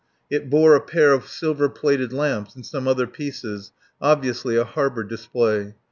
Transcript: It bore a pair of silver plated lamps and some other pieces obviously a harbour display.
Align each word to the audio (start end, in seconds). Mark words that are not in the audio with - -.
It 0.31 0.49
bore 0.49 0.73
a 0.73 0.81
pair 0.81 1.13
of 1.13 1.27
silver 1.27 1.69
plated 1.69 2.11
lamps 2.11 2.55
and 2.55 2.65
some 2.65 2.87
other 2.87 3.05
pieces 3.05 3.71
obviously 4.01 4.55
a 4.55 4.63
harbour 4.63 5.03
display. 5.03 5.75